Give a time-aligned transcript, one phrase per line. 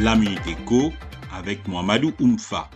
[0.00, 0.38] La Minute
[1.32, 2.70] avec Mohamedou Oumfa.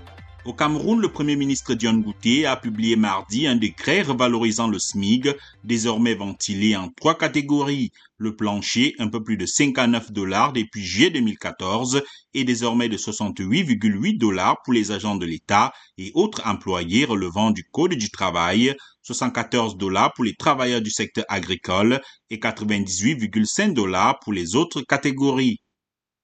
[0.44, 5.32] Au Cameroun, le Premier ministre Dion Gouté a publié mardi un décret revalorisant le SMIG,
[5.62, 7.92] désormais ventilé en trois catégories.
[8.18, 12.02] Le plancher, un peu plus de 59 dollars depuis juillet 2014,
[12.34, 17.62] est désormais de 68,8 dollars pour les agents de l'État et autres employés relevant du
[17.62, 22.00] Code du travail, 74 dollars pour les travailleurs du secteur agricole
[22.30, 25.61] et 98,5 dollars pour les autres catégories.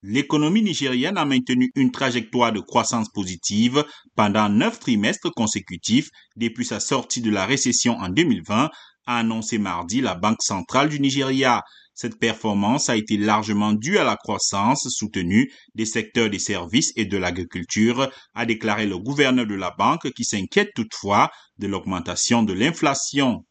[0.03, 3.85] L'économie nigérienne a maintenu une trajectoire de croissance positive
[4.15, 8.71] pendant neuf trimestres consécutifs depuis sa sortie de la récession en 2020,
[9.07, 11.65] a annoncé mardi la Banque centrale du Nigeria.
[11.95, 17.05] Cette performance a été largement due à la croissance soutenue des secteurs des services et
[17.05, 21.29] de l'agriculture, a déclaré le gouverneur de la banque qui s'inquiète toutefois
[21.59, 23.45] de l'augmentation de l'inflation.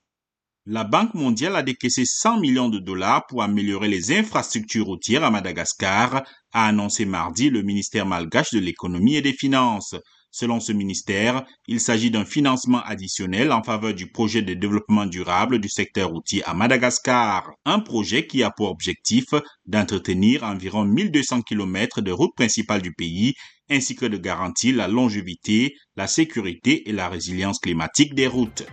[0.69, 5.31] La Banque mondiale a décaissé 100 millions de dollars pour améliorer les infrastructures routières à
[5.31, 9.95] Madagascar, a annoncé mardi le ministère malgache de l'économie et des finances.
[10.29, 15.59] Selon ce ministère, il s'agit d'un financement additionnel en faveur du projet de développement durable
[15.59, 17.49] du secteur routier à Madagascar.
[17.63, 19.27] Un projet qui a pour objectif
[19.67, 23.35] d'entretenir environ 1200 km de routes principales du pays
[23.69, 28.65] ainsi que de garantir la longévité, la sécurité et la résilience climatique des routes.